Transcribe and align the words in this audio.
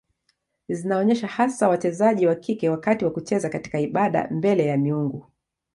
Zinaonyesha 0.69 1.27
hasa 1.27 1.69
wachezaji 1.69 2.27
wa 2.27 2.35
kike 2.35 2.69
wakati 2.69 3.05
wa 3.05 3.11
kucheza 3.11 3.49
katika 3.49 3.79
ibada 3.79 4.27
mbele 4.31 4.65
ya 4.65 4.77
miungu. 4.77 5.31